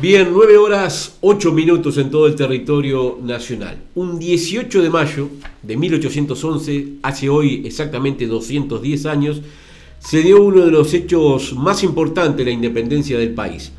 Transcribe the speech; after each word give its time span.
Bien, 0.00 0.28
9 0.32 0.56
horas 0.56 1.16
8 1.20 1.52
minutos 1.52 1.96
en 1.96 2.10
todo 2.10 2.26
el 2.26 2.34
territorio 2.34 3.18
nacional. 3.22 3.78
Un 3.94 4.18
18 4.18 4.82
de 4.82 4.90
mayo 4.90 5.28
de 5.62 5.76
1811, 5.76 6.94
hace 7.02 7.28
hoy 7.28 7.62
exactamente 7.64 8.26
210 8.26 9.06
años, 9.06 9.42
se 10.00 10.22
dio 10.22 10.42
uno 10.42 10.64
de 10.64 10.70
los 10.70 10.92
hechos 10.94 11.54
más 11.54 11.82
importantes 11.84 12.38
de 12.38 12.44
la 12.44 12.50
independencia 12.50 13.18
del 13.18 13.34
país. 13.34 13.72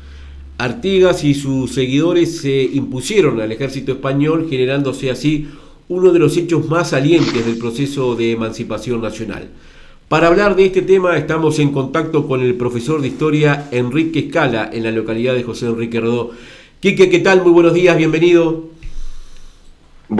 Artigas 0.58 1.24
y 1.24 1.34
sus 1.34 1.72
seguidores 1.72 2.38
se 2.38 2.62
impusieron 2.62 3.40
al 3.40 3.52
ejército 3.52 3.92
español, 3.92 4.46
generándose 4.48 5.10
así 5.10 5.48
uno 5.88 6.12
de 6.12 6.18
los 6.18 6.36
hechos 6.36 6.68
más 6.68 6.90
salientes 6.90 7.44
del 7.44 7.58
proceso 7.58 8.16
de 8.16 8.32
emancipación 8.32 9.02
nacional. 9.02 9.50
Para 10.08 10.26
hablar 10.26 10.54
de 10.54 10.66
este 10.66 10.82
tema 10.82 11.16
estamos 11.16 11.58
en 11.58 11.72
contacto 11.72 12.28
con 12.28 12.42
el 12.42 12.54
profesor 12.56 13.00
de 13.00 13.08
historia 13.08 13.68
Enrique 13.70 14.18
Escala 14.20 14.68
en 14.70 14.84
la 14.84 14.90
localidad 14.90 15.34
de 15.34 15.42
José 15.42 15.66
Enrique 15.66 15.98
Rodó. 15.98 16.32
Quique, 16.78 17.08
¿qué 17.08 17.20
tal? 17.20 17.42
Muy 17.42 17.52
buenos 17.52 17.72
días, 17.72 17.96
bienvenido. 17.96 18.64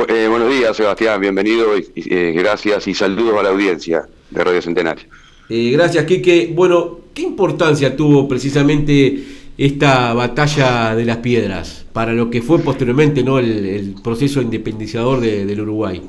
Eh, 0.09 0.27
buenos 0.29 0.51
días, 0.51 0.75
Sebastián, 0.75 1.21
bienvenido, 1.21 1.77
y, 1.77 1.85
eh, 1.95 2.33
gracias 2.33 2.89
y 2.89 2.95
saludos 2.95 3.39
a 3.39 3.43
la 3.43 3.51
audiencia 3.51 4.09
de 4.31 4.43
Radio 4.43 4.63
Centenario. 4.63 5.05
Eh, 5.51 5.71
gracias, 5.73 6.07
Quique. 6.07 6.51
Bueno, 6.55 7.01
¿qué 7.13 7.21
importancia 7.21 7.95
tuvo 7.95 8.27
precisamente 8.27 9.23
esta 9.59 10.15
batalla 10.15 10.97
de 10.97 11.05
las 11.05 11.19
piedras 11.19 11.85
para 11.93 12.15
lo 12.15 12.31
que 12.31 12.41
fue 12.41 12.59
posteriormente 12.61 13.23
no 13.23 13.39
el, 13.39 13.95
proceso 14.03 14.41
independizador 14.41 15.21
del 15.21 15.61
Uruguay? 15.61 16.01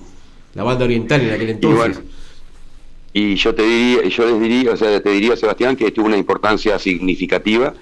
La 0.53 0.63
banda 0.63 0.85
oriental 0.85 1.19
en 1.19 1.33
aquel 1.33 1.49
entonces. 1.49 1.99
Y 3.17 3.35
yo 3.35 3.55
te 3.55 3.63
diría, 3.63 4.03
yo 4.09 4.25
les 4.25 4.41
diría, 4.41 4.73
o 4.73 4.75
sea, 4.75 5.01
te 5.01 5.09
diría, 5.09 5.37
Sebastián, 5.37 5.77
que 5.77 5.89
tuvo 5.89 6.07
una 6.07 6.17
importancia 6.17 6.77
significativa 6.77 7.73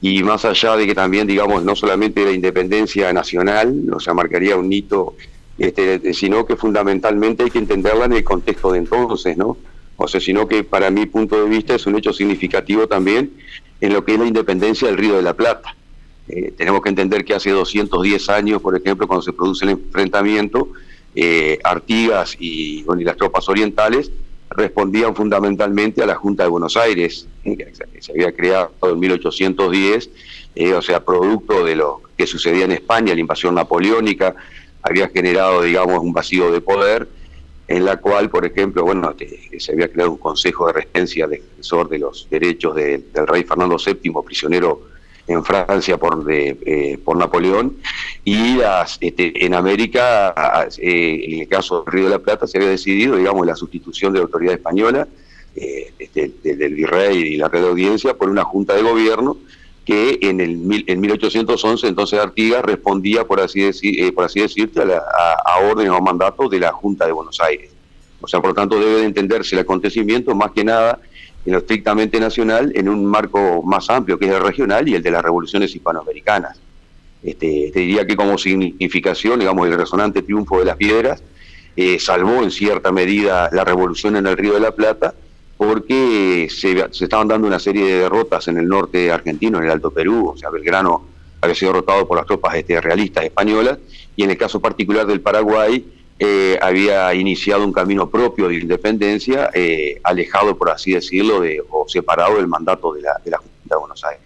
y 0.00 0.22
más 0.22 0.46
allá 0.46 0.74
de 0.74 0.86
que 0.86 0.94
también, 0.94 1.26
digamos, 1.26 1.62
no 1.62 1.76
solamente 1.76 2.24
la 2.24 2.32
independencia 2.32 3.12
nacional, 3.12 3.78
o 3.92 4.00
sea, 4.00 4.14
marcaría 4.14 4.56
un 4.56 4.72
hito, 4.72 5.16
este, 5.58 6.14
sino 6.14 6.46
que 6.46 6.56
fundamentalmente 6.56 7.42
hay 7.42 7.50
que 7.50 7.58
entenderla 7.58 8.06
en 8.06 8.14
el 8.14 8.24
contexto 8.24 8.72
de 8.72 8.78
entonces, 8.78 9.36
¿no? 9.36 9.58
O 9.98 10.08
sea, 10.08 10.18
sino 10.18 10.48
que 10.48 10.64
para 10.64 10.90
mi 10.90 11.04
punto 11.04 11.36
de 11.44 11.50
vista 11.50 11.74
es 11.74 11.84
un 11.84 11.98
hecho 11.98 12.14
significativo 12.14 12.86
también 12.86 13.32
en 13.82 13.92
lo 13.92 14.02
que 14.02 14.14
es 14.14 14.18
la 14.18 14.28
independencia 14.28 14.88
del 14.88 14.96
Río 14.96 15.14
de 15.14 15.22
la 15.22 15.34
Plata. 15.34 15.76
Eh, 16.26 16.54
tenemos 16.56 16.80
que 16.80 16.88
entender 16.88 17.26
que 17.26 17.34
hace 17.34 17.50
210 17.50 18.30
años, 18.30 18.62
por 18.62 18.74
ejemplo, 18.74 19.06
cuando 19.06 19.20
se 19.20 19.34
produce 19.34 19.66
el 19.66 19.72
enfrentamiento, 19.72 20.68
eh, 21.14 21.58
Artigas 21.64 22.34
y, 22.40 22.86
y 22.98 23.04
las 23.04 23.18
tropas 23.18 23.46
orientales 23.50 24.10
respondían 24.50 25.14
fundamentalmente 25.14 26.02
a 26.02 26.06
la 26.06 26.16
Junta 26.16 26.42
de 26.42 26.48
Buenos 26.48 26.76
Aires, 26.76 27.26
eh, 27.44 27.56
que 27.56 28.02
se 28.02 28.12
había 28.12 28.32
creado 28.32 28.72
en 28.82 28.98
1810, 28.98 30.10
eh, 30.56 30.74
o 30.74 30.82
sea, 30.82 31.04
producto 31.04 31.64
de 31.64 31.76
lo 31.76 32.02
que 32.16 32.26
sucedía 32.26 32.64
en 32.64 32.72
España, 32.72 33.14
la 33.14 33.20
invasión 33.20 33.54
napoleónica, 33.54 34.34
había 34.82 35.08
generado, 35.08 35.62
digamos, 35.62 36.00
un 36.00 36.12
vacío 36.12 36.50
de 36.50 36.60
poder, 36.60 37.08
en 37.68 37.84
la 37.84 37.98
cual, 37.98 38.28
por 38.30 38.44
ejemplo, 38.44 38.82
bueno, 38.82 39.14
se 39.58 39.72
había 39.72 39.88
creado 39.88 40.10
un 40.10 40.18
consejo 40.18 40.66
de 40.66 40.72
regencia 40.72 41.28
defensor 41.28 41.88
de 41.88 42.00
los 42.00 42.26
derechos 42.28 42.74
del 42.74 43.04
rey 43.28 43.44
Fernando 43.44 43.76
VII, 43.76 44.12
prisionero 44.24 44.82
en 45.30 45.44
Francia 45.44 45.96
por, 45.96 46.24
de, 46.24 46.56
eh, 46.66 46.98
por 47.02 47.16
Napoleón, 47.16 47.76
y 48.24 48.56
las, 48.56 48.98
este, 49.00 49.44
en 49.44 49.54
América, 49.54 50.34
eh, 50.78 51.24
en 51.24 51.40
el 51.40 51.48
caso 51.48 51.82
del 51.82 51.92
Río 51.92 52.04
de 52.04 52.10
la 52.10 52.18
Plata, 52.18 52.46
se 52.46 52.58
había 52.58 52.70
decidido, 52.70 53.16
digamos, 53.16 53.46
la 53.46 53.56
sustitución 53.56 54.12
de 54.12 54.18
la 54.18 54.24
autoridad 54.24 54.54
española, 54.54 55.06
eh, 55.56 55.92
este, 55.98 56.32
del 56.42 56.74
virrey 56.74 57.18
y 57.18 57.36
la 57.36 57.48
red 57.48 57.62
de 57.62 57.68
audiencia, 57.68 58.14
por 58.14 58.28
una 58.28 58.44
junta 58.44 58.74
de 58.74 58.82
gobierno 58.82 59.36
que 59.84 60.18
en, 60.20 60.40
el, 60.40 60.84
en 60.86 61.00
1811, 61.00 61.88
entonces 61.88 62.18
Artigas 62.18 62.62
respondía, 62.62 63.24
por 63.24 63.40
así, 63.40 63.62
decir, 63.62 64.14
por 64.14 64.24
así 64.24 64.40
decirte, 64.40 64.80
a, 64.80 64.84
a, 64.84 65.70
órdenes 65.70 65.90
o 65.90 66.00
mandatos 66.00 66.50
de 66.50 66.60
la 66.60 66.70
Junta 66.70 67.06
de 67.06 67.12
Buenos 67.12 67.40
Aires. 67.40 67.70
O 68.20 68.28
sea, 68.28 68.40
por 68.40 68.50
lo 68.50 68.54
tanto, 68.54 68.78
debe 68.78 69.00
de 69.00 69.06
entenderse 69.06 69.54
el 69.54 69.62
acontecimiento 69.62 70.34
más 70.34 70.52
que 70.52 70.62
nada 70.62 71.00
en 71.44 71.52
lo 71.52 71.58
estrictamente 71.58 72.20
nacional 72.20 72.72
en 72.74 72.88
un 72.88 73.06
marco 73.06 73.62
más 73.62 73.88
amplio 73.90 74.18
que 74.18 74.26
es 74.26 74.32
el 74.32 74.42
regional 74.42 74.88
y 74.88 74.94
el 74.94 75.02
de 75.02 75.10
las 75.10 75.22
revoluciones 75.22 75.74
hispanoamericanas. 75.74 76.60
Este, 77.22 77.70
te 77.72 77.80
diría 77.80 78.06
que 78.06 78.16
como 78.16 78.38
significación, 78.38 79.40
digamos, 79.40 79.66
el 79.66 79.76
resonante 79.76 80.22
triunfo 80.22 80.58
de 80.58 80.64
las 80.64 80.76
piedras 80.76 81.22
eh, 81.76 81.98
salvó 81.98 82.42
en 82.42 82.50
cierta 82.50 82.92
medida 82.92 83.48
la 83.52 83.64
revolución 83.64 84.16
en 84.16 84.26
el 84.26 84.36
Río 84.36 84.54
de 84.54 84.60
la 84.60 84.72
Plata 84.72 85.14
porque 85.56 86.48
se, 86.50 86.72
estaban 87.04 87.28
dando 87.28 87.46
una 87.46 87.58
serie 87.58 87.84
de 87.84 88.00
derrotas 88.00 88.48
en 88.48 88.56
el 88.58 88.66
norte 88.66 89.10
argentino, 89.12 89.58
en 89.58 89.64
el 89.64 89.70
Alto 89.70 89.90
Perú, 89.90 90.32
o 90.34 90.36
sea, 90.36 90.48
Belgrano 90.48 91.04
había 91.40 91.54
sido 91.54 91.72
derrotado 91.72 92.08
por 92.08 92.16
las 92.16 92.26
tropas 92.26 92.54
este, 92.54 92.80
realistas 92.80 93.24
españolas 93.24 93.78
y 94.16 94.22
en 94.22 94.30
el 94.30 94.38
caso 94.38 94.60
particular 94.60 95.06
del 95.06 95.20
Paraguay, 95.20 95.84
eh, 96.22 96.58
había 96.60 97.12
iniciado 97.14 97.64
un 97.64 97.72
camino 97.72 98.10
propio 98.10 98.48
de 98.48 98.56
independencia, 98.56 99.50
eh, 99.54 99.98
alejado, 100.04 100.54
por 100.56 100.68
así 100.68 100.92
decirlo, 100.92 101.40
de, 101.40 101.62
o 101.70 101.88
separado 101.88 102.36
del 102.36 102.46
mandato 102.46 102.92
de 102.92 103.00
la, 103.00 103.12
de 103.24 103.30
la 103.30 103.38
Junta 103.38 103.74
de 103.74 103.76
Buenos 103.76 104.04
Aires. 104.04 104.22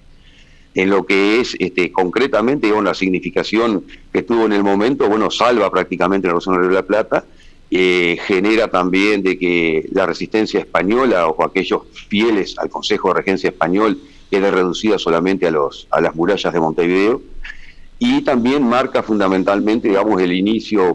En 0.74 0.90
lo 0.90 1.06
que 1.06 1.40
es 1.40 1.54
este, 1.60 1.92
concretamente 1.92 2.66
digamos, 2.66 2.84
la 2.84 2.94
significación 2.94 3.84
que 4.12 4.22
tuvo 4.22 4.44
en 4.46 4.52
el 4.52 4.64
momento, 4.64 5.08
bueno, 5.08 5.30
salva 5.30 5.70
prácticamente 5.70 6.26
la 6.26 6.32
Revolución 6.32 6.68
de 6.68 6.74
la 6.74 6.82
Plata, 6.82 7.24
eh, 7.70 8.18
genera 8.26 8.66
también 8.68 9.22
de 9.22 9.38
que 9.38 9.88
la 9.92 10.04
resistencia 10.04 10.58
española 10.58 11.28
o 11.28 11.44
aquellos 11.44 11.82
fieles 12.08 12.58
al 12.58 12.70
Consejo 12.70 13.08
de 13.08 13.14
Regencia 13.14 13.50
Español 13.50 14.00
quede 14.30 14.50
reducida 14.50 14.98
solamente 14.98 15.46
a, 15.46 15.52
los, 15.52 15.86
a 15.92 16.00
las 16.00 16.16
murallas 16.16 16.52
de 16.52 16.58
Montevideo, 16.58 17.22
y 18.00 18.22
también 18.22 18.62
marca 18.64 19.02
fundamentalmente, 19.04 19.88
digamos, 19.88 20.20
el 20.20 20.32
inicio 20.32 20.92